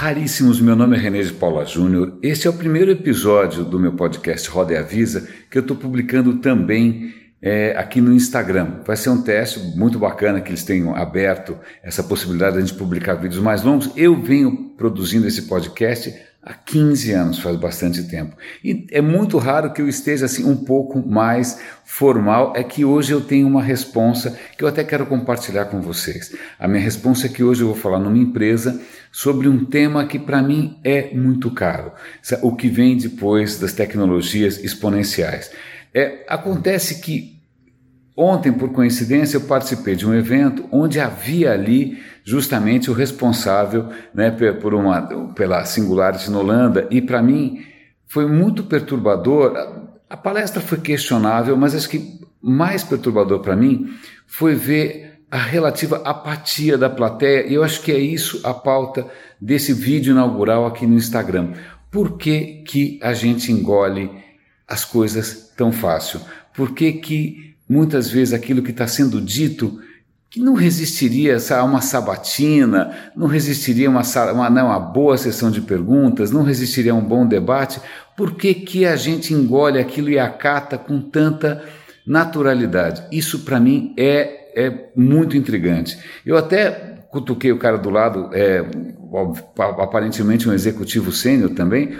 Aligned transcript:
raríssimos, 0.00 0.62
meu 0.62 0.74
nome 0.74 0.96
é 0.96 0.98
René 0.98 1.20
de 1.20 1.34
Paula 1.34 1.62
Júnior. 1.66 2.18
Este 2.22 2.46
é 2.46 2.50
o 2.50 2.54
primeiro 2.54 2.90
episódio 2.90 3.66
do 3.66 3.78
meu 3.78 3.92
podcast 3.92 4.48
Roda 4.48 4.72
e 4.72 4.76
Avisa 4.78 5.28
que 5.50 5.58
eu 5.58 5.60
estou 5.60 5.76
publicando 5.76 6.38
também 6.38 7.12
é, 7.42 7.76
aqui 7.76 8.00
no 8.00 8.10
Instagram. 8.10 8.80
Vai 8.86 8.96
ser 8.96 9.10
um 9.10 9.20
teste 9.20 9.60
muito 9.76 9.98
bacana 9.98 10.40
que 10.40 10.48
eles 10.48 10.64
tenham 10.64 10.96
aberto 10.96 11.54
essa 11.82 12.02
possibilidade 12.02 12.52
de 12.52 12.62
a 12.62 12.64
gente 12.64 12.78
publicar 12.78 13.12
vídeos 13.16 13.42
mais 13.42 13.62
longos. 13.62 13.90
Eu 13.94 14.18
venho 14.18 14.70
produzindo 14.74 15.28
esse 15.28 15.42
podcast 15.42 16.18
há 16.42 16.54
15 16.54 17.12
anos, 17.12 17.38
faz 17.38 17.56
bastante 17.56 18.02
tempo. 18.04 18.36
E 18.64 18.86
é 18.90 19.00
muito 19.00 19.36
raro 19.38 19.72
que 19.72 19.82
eu 19.82 19.88
esteja 19.88 20.26
assim 20.26 20.44
um 20.44 20.56
pouco 20.56 21.06
mais 21.06 21.60
formal, 21.84 22.52
é 22.56 22.62
que 22.62 22.84
hoje 22.84 23.12
eu 23.12 23.20
tenho 23.20 23.46
uma 23.46 23.62
responsa 23.62 24.38
que 24.56 24.64
eu 24.64 24.68
até 24.68 24.82
quero 24.82 25.06
compartilhar 25.06 25.66
com 25.66 25.80
vocês. 25.80 26.34
A 26.58 26.66
minha 26.66 26.82
responsa 26.82 27.26
é 27.26 27.28
que 27.28 27.42
hoje 27.42 27.62
eu 27.62 27.68
vou 27.68 27.76
falar 27.76 27.98
numa 27.98 28.18
empresa 28.18 28.80
sobre 29.12 29.48
um 29.48 29.64
tema 29.64 30.06
que 30.06 30.18
para 30.18 30.42
mim 30.42 30.78
é 30.82 31.12
muito 31.14 31.50
caro, 31.50 31.92
o 32.42 32.54
que 32.54 32.68
vem 32.68 32.96
depois 32.96 33.58
das 33.58 33.72
tecnologias 33.72 34.58
exponenciais. 34.62 35.50
É, 35.92 36.24
acontece 36.28 37.00
que 37.00 37.39
Ontem, 38.22 38.52
por 38.52 38.70
coincidência, 38.70 39.38
eu 39.38 39.40
participei 39.40 39.96
de 39.96 40.06
um 40.06 40.12
evento 40.12 40.66
onde 40.70 41.00
havia 41.00 41.52
ali 41.52 42.02
justamente 42.22 42.90
o 42.90 42.92
responsável 42.92 43.88
né, 44.12 44.30
por 44.60 44.74
uma, 44.74 45.32
pela 45.32 45.64
Singularity 45.64 46.30
na 46.30 46.38
Holanda, 46.38 46.86
e 46.90 47.00
para 47.00 47.22
mim 47.22 47.64
foi 48.06 48.26
muito 48.26 48.64
perturbador. 48.64 49.56
A 50.10 50.18
palestra 50.18 50.60
foi 50.60 50.76
questionável, 50.76 51.56
mas 51.56 51.74
acho 51.74 51.88
que 51.88 52.20
mais 52.42 52.84
perturbador 52.84 53.40
para 53.40 53.56
mim 53.56 53.90
foi 54.26 54.54
ver 54.54 55.22
a 55.30 55.38
relativa 55.38 56.02
apatia 56.04 56.76
da 56.76 56.90
plateia, 56.90 57.46
e 57.46 57.54
eu 57.54 57.64
acho 57.64 57.80
que 57.80 57.90
é 57.90 57.98
isso 57.98 58.38
a 58.44 58.52
pauta 58.52 59.06
desse 59.40 59.72
vídeo 59.72 60.10
inaugural 60.10 60.66
aqui 60.66 60.86
no 60.86 60.94
Instagram. 60.94 61.54
Por 61.90 62.18
que, 62.18 62.64
que 62.66 63.00
a 63.02 63.14
gente 63.14 63.50
engole 63.50 64.10
as 64.68 64.84
coisas 64.84 65.54
tão 65.56 65.72
fácil? 65.72 66.20
Por 66.54 66.74
que, 66.74 66.92
que 66.92 67.49
muitas 67.70 68.10
vezes 68.10 68.34
aquilo 68.34 68.64
que 68.64 68.72
está 68.72 68.88
sendo 68.88 69.20
dito 69.20 69.80
que 70.28 70.40
não 70.40 70.54
resistiria 70.54 71.36
a 71.50 71.64
uma 71.64 71.80
sabatina, 71.80 73.12
não 73.16 73.28
resistiria 73.28 73.88
a 73.88 73.90
uma, 73.90 74.02
uma, 74.32 74.50
não, 74.50 74.66
uma 74.66 74.80
boa 74.80 75.16
sessão 75.16 75.52
de 75.52 75.60
perguntas, 75.60 76.32
não 76.32 76.42
resistiria 76.42 76.92
a 76.92 76.96
um 76.96 77.04
bom 77.04 77.26
debate, 77.26 77.80
por 78.16 78.34
que, 78.34 78.54
que 78.54 78.84
a 78.84 78.96
gente 78.96 79.32
engole 79.32 79.78
aquilo 79.78 80.10
e 80.10 80.18
acata 80.18 80.76
com 80.76 81.00
tanta 81.00 81.64
naturalidade? 82.04 83.04
Isso 83.12 83.40
para 83.40 83.60
mim 83.60 83.94
é, 83.96 84.50
é 84.54 84.90
muito 84.96 85.36
intrigante. 85.36 85.96
Eu 86.26 86.36
até 86.36 86.70
cutuquei 87.10 87.52
o 87.52 87.58
cara 87.58 87.78
do 87.78 87.90
lado, 87.90 88.30
é, 88.32 88.64
aparentemente 89.78 90.48
um 90.48 90.52
executivo 90.52 91.12
sênior 91.12 91.50
também, 91.50 91.96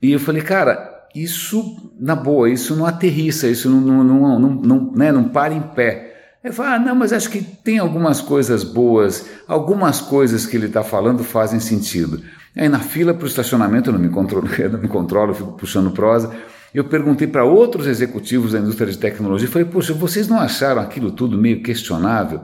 e 0.00 0.12
eu 0.12 0.20
falei, 0.20 0.42
cara, 0.42 0.93
isso, 1.14 1.92
na 1.98 2.16
boa, 2.16 2.50
isso 2.50 2.74
não 2.74 2.84
aterrissa, 2.84 3.48
isso 3.48 3.70
não, 3.70 3.80
não, 3.80 4.04
não, 4.04 4.38
não, 4.38 4.50
não, 4.50 4.92
né, 4.92 5.12
não 5.12 5.28
para 5.28 5.54
em 5.54 5.60
pé. 5.60 6.12
Ele 6.42 6.52
fala, 6.52 6.74
ah, 6.74 6.78
não, 6.78 6.94
mas 6.94 7.12
acho 7.12 7.30
que 7.30 7.40
tem 7.40 7.78
algumas 7.78 8.20
coisas 8.20 8.64
boas, 8.64 9.26
algumas 9.48 10.00
coisas 10.00 10.44
que 10.44 10.56
ele 10.56 10.66
está 10.66 10.82
falando 10.82 11.24
fazem 11.24 11.60
sentido. 11.60 12.20
Aí 12.56 12.68
na 12.68 12.80
fila 12.80 13.14
para 13.14 13.24
o 13.24 13.28
estacionamento, 13.28 13.88
eu 13.88 13.94
não 13.94 14.00
me 14.00 14.10
controlo, 14.10 14.48
eu 14.58 14.70
não 14.70 14.78
me 14.78 14.88
controlo, 14.88 15.30
eu 15.30 15.34
fico 15.34 15.52
puxando 15.52 15.90
prosa. 15.90 16.30
Eu 16.74 16.84
perguntei 16.84 17.28
para 17.28 17.44
outros 17.44 17.86
executivos 17.86 18.52
da 18.52 18.58
indústria 18.58 18.90
de 18.90 18.98
tecnologia, 18.98 19.48
falei, 19.48 19.66
poxa, 19.66 19.94
vocês 19.94 20.26
não 20.26 20.40
acharam 20.40 20.82
aquilo 20.82 21.12
tudo 21.12 21.38
meio 21.38 21.62
questionável? 21.62 22.40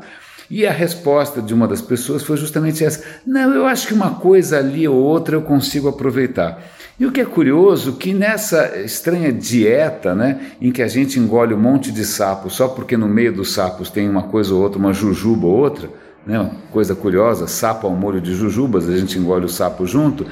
E 0.50 0.66
a 0.66 0.72
resposta 0.72 1.40
de 1.40 1.54
uma 1.54 1.68
das 1.68 1.80
pessoas 1.80 2.24
foi 2.24 2.36
justamente 2.36 2.84
essa: 2.84 3.04
não, 3.24 3.54
eu 3.54 3.66
acho 3.66 3.86
que 3.86 3.94
uma 3.94 4.16
coisa 4.16 4.58
ali 4.58 4.88
ou 4.88 4.96
outra 4.96 5.36
eu 5.36 5.42
consigo 5.42 5.88
aproveitar. 5.88 6.60
E 6.98 7.06
o 7.06 7.12
que 7.12 7.20
é 7.20 7.24
curioso, 7.24 7.94
que 7.94 8.12
nessa 8.12 8.78
estranha 8.80 9.32
dieta, 9.32 10.14
né, 10.14 10.52
em 10.60 10.70
que 10.70 10.82
a 10.82 10.88
gente 10.88 11.18
engole 11.18 11.54
um 11.54 11.58
monte 11.58 11.90
de 11.90 12.04
sapo 12.04 12.50
só 12.50 12.68
porque 12.68 12.94
no 12.94 13.08
meio 13.08 13.32
dos 13.32 13.52
sapos 13.52 13.88
tem 13.88 14.06
uma 14.06 14.24
coisa 14.24 14.54
ou 14.54 14.60
outra, 14.60 14.78
uma 14.78 14.92
jujuba 14.92 15.46
ou 15.46 15.56
outra, 15.56 15.88
né, 16.26 16.38
uma 16.38 16.50
coisa 16.70 16.94
curiosa, 16.94 17.46
sapo 17.46 17.86
ao 17.86 17.94
molho 17.94 18.20
de 18.20 18.34
jujubas, 18.34 18.86
a 18.86 18.98
gente 18.98 19.18
engole 19.18 19.46
o 19.46 19.48
sapo 19.48 19.86
junto, 19.86 20.26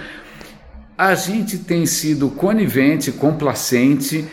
a 0.97 1.15
gente 1.15 1.57
tem 1.57 1.87
sido 1.87 2.29
conivente, 2.29 3.13
complacente, 3.13 4.29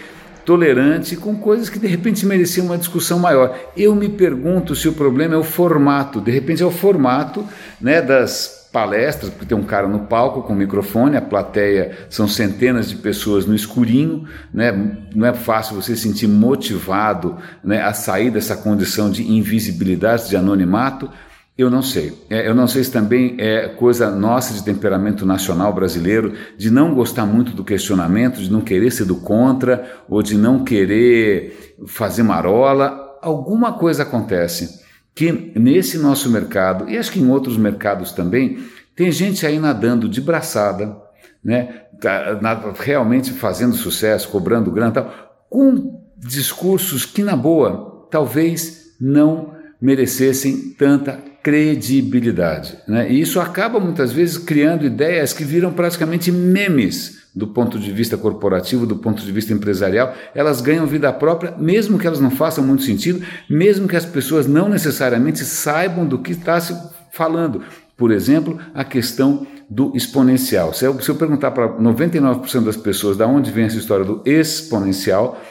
tolerante 0.46 1.16
com 1.16 1.36
coisas 1.36 1.70
que 1.70 1.80
de 1.80 1.88
repente 1.88 2.26
mereciam 2.26 2.68
uma 2.68 2.78
discussão 2.78 3.20
maior. 3.20 3.58
Eu 3.76 3.96
me 3.96 4.08
pergunto 4.08 4.76
se 4.76 4.88
o 4.88 4.94
problema 4.94 5.34
é 5.34 5.38
o 5.38 5.44
formato, 5.44 6.22
de 6.22 6.32
repente 6.32 6.62
é 6.62 6.66
o 6.66 6.72
formato 6.72 7.46
né, 7.82 8.02
das 8.02 8.66
palestras, 8.72 9.32
porque 9.32 9.46
tem 9.46 9.58
um 9.58 9.64
cara 9.64 9.88
no 9.88 10.00
palco 10.00 10.44
com 10.44 10.54
microfone, 10.54 11.16
a 11.16 11.22
plateia 11.22 11.98
são 12.10 12.28
centenas 12.28 12.90
de 12.90 12.98
pessoas 12.98 13.46
no 13.46 13.56
escurinho, 13.56 14.28
né? 14.54 14.98
não 15.16 15.26
é 15.26 15.34
fácil 15.34 15.76
você 15.76 15.96
se 15.96 16.02
sentir 16.02 16.28
motivado 16.28 17.38
né, 17.64 17.82
a 17.82 17.94
sair 17.94 18.30
dessa 18.30 18.58
condição 18.58 19.10
de 19.10 19.32
invisibilidade, 19.32 20.28
de 20.28 20.36
anonimato. 20.36 21.10
Eu 21.58 21.70
não 21.70 21.82
sei. 21.82 22.14
É, 22.30 22.48
eu 22.48 22.54
não 22.54 22.68
sei 22.68 22.84
se 22.84 22.92
também 22.92 23.36
é 23.38 23.70
coisa 23.70 24.12
nossa 24.12 24.54
de 24.54 24.64
temperamento 24.64 25.26
nacional 25.26 25.72
brasileiro, 25.74 26.34
de 26.58 26.70
não 26.70 26.94
gostar 26.94 27.26
muito 27.26 27.54
do 27.54 27.64
questionamento, 27.64 28.42
de 28.42 28.52
não 28.52 28.60
querer 28.60 28.92
ser 28.92 29.06
do 29.06 29.16
contra, 29.16 30.04
ou 30.10 30.22
de 30.22 30.36
não 30.38 30.66
querer 30.66 31.76
fazer 31.88 32.24
marola. 32.24 33.18
Alguma 33.22 33.74
coisa 33.74 34.04
acontece 34.04 34.84
que 35.16 35.54
nesse 35.56 35.98
nosso 35.98 36.30
mercado, 36.30 36.90
e 36.90 36.98
acho 36.98 37.12
que 37.12 37.22
em 37.22 37.30
outros 37.30 37.56
mercados 37.56 38.12
também, 38.12 38.58
tem 38.94 39.10
gente 39.10 39.46
aí 39.46 39.58
nadando 39.58 40.10
de 40.10 40.20
braçada, 40.20 40.98
né, 41.42 41.84
tá, 42.02 42.38
realmente 42.78 43.32
fazendo 43.32 43.76
sucesso, 43.76 44.28
cobrando 44.28 44.72
grana 44.72 44.92
tal, 44.92 45.14
com 45.50 46.02
discursos 46.18 47.06
que, 47.06 47.24
na 47.24 47.36
boa, 47.36 48.08
talvez 48.12 48.96
não 49.00 49.55
merecessem 49.82 50.74
tanta 50.78 51.20
credibilidade. 51.44 52.78
Né? 52.88 53.12
E 53.12 53.22
isso 53.22 53.40
acaba 53.40 53.80
muitas 53.80 54.12
vezes 54.12 54.38
criando 54.38 54.86
ideias 54.86 55.32
que 55.32 55.44
viram 55.44 55.72
praticamente 55.72 56.32
memes 56.32 57.26
do 57.36 57.48
ponto 57.48 57.78
de 57.78 57.92
vista 57.92 58.18
corporativo, 58.18 58.86
do 58.86 58.96
ponto 58.96 59.22
de 59.22 59.32
vista 59.32 59.52
empresarial, 59.52 60.16
elas 60.34 60.62
ganham 60.62 60.88
vida 60.88 61.12
própria, 61.12 61.54
mesmo 61.58 62.00
que 62.00 62.08
elas 62.08 62.22
não 62.22 62.32
façam 62.32 62.64
muito 62.64 62.84
sentido, 62.84 63.24
mesmo 63.50 63.90
que 63.90 63.96
as 63.96 64.06
pessoas 64.06 64.48
não 64.48 64.70
necessariamente 64.70 65.44
saibam 65.44 66.08
do 66.08 66.20
que 66.20 66.32
está 66.32 66.60
se 66.62 66.74
falando. 67.12 67.62
Por 67.98 68.10
exemplo, 68.10 68.58
a 68.74 68.86
questão 68.86 69.46
do 69.70 69.92
exponencial. 69.96 70.74
Se 70.74 70.86
eu, 70.86 71.00
se 71.02 71.10
eu 71.10 71.16
perguntar 71.16 71.52
para 71.52 71.68
99% 71.78 72.64
das 72.64 72.78
pessoas 72.78 73.18
de 73.18 73.24
onde 73.24 73.52
vem 73.52 73.66
essa 73.66 73.78
história 73.78 74.06
do 74.06 74.22
exponencial, 74.26 75.42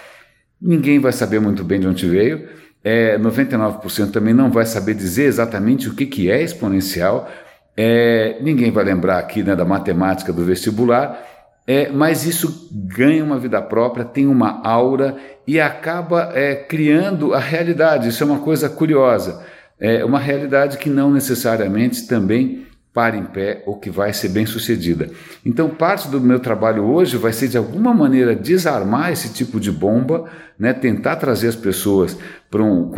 ninguém 0.61 0.99
vai 0.99 1.13
saber 1.13 1.41
muito 1.41 1.63
bem 1.63 1.81
de 1.81 1.87
onde 1.87 2.09
veio. 2.09 2.49
É, 2.85 3.19
99% 3.19 4.13
também 4.13 4.35
não 4.35 4.51
vai 4.51 4.67
saber 4.67 4.93
dizer 4.93 5.25
exatamente 5.25 5.89
o 5.89 5.95
que, 5.95 6.05
que 6.05 6.31
é 6.31 6.43
exponencial. 6.43 7.31
É, 7.75 8.37
ninguém 8.43 8.71
vai 8.71 8.85
lembrar 8.85 9.19
aqui 9.19 9.43
né, 9.43 9.57
da 9.57 9.65
matemática 9.65 10.33
do 10.33 10.45
vestibular. 10.45 11.19
É, 11.67 11.89
mas 11.89 12.27
isso 12.27 12.69
ganha 12.71 13.25
uma 13.25 13.39
vida 13.39 13.61
própria, 13.63 14.05
tem 14.05 14.27
uma 14.27 14.61
aura 14.63 15.17
e 15.47 15.59
acaba 15.59 16.31
é, 16.35 16.55
criando 16.55 17.33
a 17.33 17.39
realidade. 17.39 18.09
Isso 18.09 18.23
é 18.23 18.27
uma 18.27 18.41
coisa 18.41 18.69
curiosa. 18.69 19.43
É 19.81 20.05
uma 20.05 20.19
realidade 20.19 20.77
que 20.77 20.91
não 20.91 21.11
necessariamente 21.11 22.07
também 22.07 22.67
para 22.95 23.17
em 23.17 23.25
pé 23.25 23.65
ou 23.67 23.77
que 23.77 23.91
vai 23.91 24.13
ser 24.13 24.29
bem 24.29 24.47
sucedida. 24.47 25.11
Então, 25.45 25.69
parte 25.69 26.09
do 26.09 26.21
meu 26.21 26.39
trabalho 26.39 26.85
hoje 26.85 27.17
vai 27.17 27.33
ser 27.33 27.49
de 27.49 27.59
alguma 27.59 27.93
maneira 27.93 28.37
desarmar 28.37 29.11
esse 29.11 29.31
tipo 29.31 29.59
de 29.59 29.73
bomba, 29.73 30.31
né? 30.57 30.73
tentar 30.73 31.17
trazer 31.17 31.49
as 31.49 31.57
pessoas 31.57 32.17
para 32.49 32.63
um, 32.63 32.93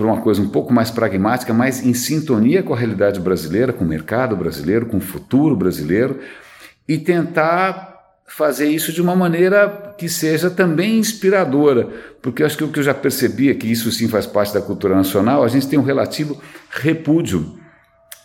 uma 0.00 0.20
coisa 0.22 0.40
um 0.40 0.48
pouco 0.48 0.72
mais 0.72 0.90
pragmática, 0.90 1.52
mais 1.52 1.84
em 1.84 1.92
sintonia 1.92 2.62
com 2.62 2.72
a 2.72 2.76
realidade 2.76 3.20
brasileira, 3.20 3.70
com 3.70 3.84
o 3.84 3.88
mercado 3.88 4.34
brasileiro, 4.34 4.86
com 4.86 4.96
o 4.96 5.00
futuro 5.00 5.54
brasileiro 5.54 6.18
e 6.88 6.96
tentar 6.96 7.98
fazer 8.26 8.68
isso 8.68 8.92
de 8.92 9.02
uma 9.02 9.14
maneira 9.14 9.94
que 9.98 10.08
seja 10.08 10.48
também 10.48 10.98
inspiradora, 10.98 11.88
porque 12.22 12.42
acho 12.42 12.56
que 12.56 12.64
o 12.64 12.68
que 12.68 12.78
eu 12.78 12.84
já 12.84 12.94
percebi 12.94 13.50
é 13.50 13.54
que 13.54 13.70
isso 13.70 13.92
sim 13.92 14.08
faz 14.08 14.26
parte 14.26 14.54
da 14.54 14.60
cultura 14.62 14.94
nacional, 14.94 15.44
a 15.44 15.48
gente 15.48 15.68
tem 15.68 15.78
um 15.78 15.82
relativo 15.82 16.40
repúdio 16.70 17.58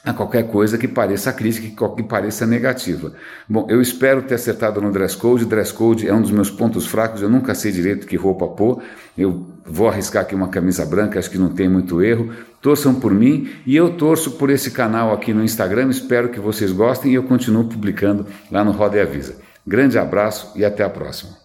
a 0.04 0.12
qualquer 0.12 0.48
coisa 0.48 0.78
que 0.78 0.88
pareça 0.88 1.32
crítica, 1.32 1.88
que 1.96 2.04
pareça 2.04 2.46
negativa. 2.46 3.14
Bom, 3.48 3.66
eu 3.70 3.82
espero 3.82 4.22
ter 4.22 4.36
acertado 4.36 4.82
no 4.82 4.92
dress 4.92 5.16
code. 5.16 5.46
Dress 5.46 5.72
code 5.72 6.08
é 6.08 6.14
um 6.14 6.22
dos 6.22 6.32
meus 6.32 6.52
pontos 6.52 6.86
fracos. 6.86 7.22
Eu 7.22 7.30
nunca 7.30 7.56
sei 7.56 7.72
direito 7.72 8.06
que 8.06 8.18
roupa 8.18 8.46
pôr. 8.48 8.84
Eu 9.18 9.46
vou 9.66 9.88
arriscar 9.88 10.24
aqui 10.24 10.36
uma 10.36 10.50
camisa 10.50 10.86
branca, 10.86 11.18
acho 11.18 11.32
que 11.32 11.38
não 11.38 11.50
tem 11.50 11.70
muito 11.70 12.04
erro. 12.04 12.34
Torçam 12.62 12.94
por 12.94 13.14
mim 13.14 13.50
e 13.66 13.76
eu 13.76 13.92
torço 13.92 14.32
por 14.32 14.50
esse 14.50 14.72
canal 14.72 15.14
aqui 15.14 15.34
no 15.34 15.44
Instagram. 15.44 15.90
Espero 15.90 16.28
que 16.28 16.40
vocês 16.40 16.74
gostem 16.74 17.14
e 17.14 17.16
eu 17.16 17.24
continuo 17.24 17.64
publicando 17.64 18.26
lá 18.52 18.64
no 18.64 18.72
Roda 18.72 18.98
e 18.98 19.02
Avisa. 19.02 19.38
Grande 19.66 19.98
abraço 19.98 20.52
e 20.56 20.66
até 20.66 20.84
a 20.84 20.90
próxima. 20.90 21.43